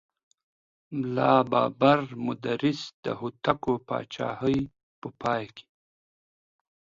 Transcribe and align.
ملا 0.97 1.33
بابړ 1.51 1.99
مدرس 2.27 2.81
د 3.05 3.07
هوتکو 3.19 3.73
پاچاهۍ 3.87 4.59
په 4.99 5.07
پای 5.21 5.43
کې. 5.55 5.65